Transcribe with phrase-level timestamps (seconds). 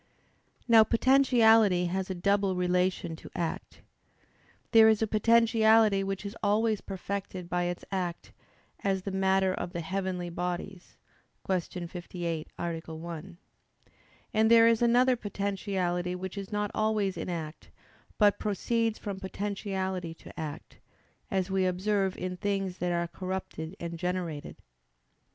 [0.67, 3.83] Now, potentiality has a double relation to act.
[4.71, 8.31] There is a potentiality which is always perfected by its act:
[8.83, 10.97] as the matter of the heavenly bodies
[11.47, 11.85] (Q.
[11.85, 12.79] 58, A.
[12.95, 13.37] 1).
[14.33, 17.69] And there is another potentiality which is not always in act,
[18.17, 20.79] but proceeds from potentiality to act;
[21.29, 24.55] as we observe in things that are corrupted and generated.